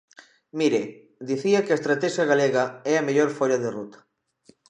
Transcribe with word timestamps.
Mire, 0.59 0.81
dicía 1.29 1.63
que 1.65 1.71
a 1.73 1.79
Estratexia 1.79 2.29
galega 2.31 2.63
é 2.91 2.93
a 2.97 3.05
mellor 3.07 3.29
folla 3.37 3.61
de 3.63 3.69
ruta. 3.77 3.99